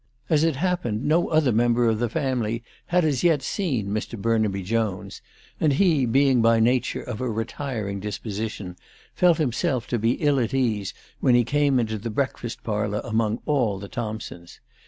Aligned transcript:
As 0.31 0.43
it 0.43 0.55
happened, 0.55 1.05
no 1.05 1.27
other 1.27 1.51
member 1.51 1.87
of 1.87 1.99
the 1.99 2.09
family 2.09 2.63
had 2.87 3.05
as 3.05 3.23
yet 3.23 3.43
seen 3.43 3.89
Mr. 3.89 4.19
Burnaby 4.19 4.63
Jones, 4.63 5.21
and 5.59 5.73
he, 5.73 6.07
being 6.07 6.41
by 6.41 6.59
nature 6.59 7.03
of 7.03 7.21
a 7.21 7.29
retiring 7.29 7.99
disposition, 7.99 8.77
felt 9.13 9.37
himself 9.37 9.85
to 9.89 9.99
be 9.99 10.13
ill 10.13 10.39
at 10.39 10.55
ease 10.55 10.95
when 11.19 11.35
he 11.35 11.43
came 11.43 11.79
into 11.79 11.99
the 11.99 12.09
breakfast 12.09 12.63
parlour 12.63 13.01
among 13.03 13.41
all 13.45 13.77
the 13.77 13.87
Thompsons. 13.87 14.59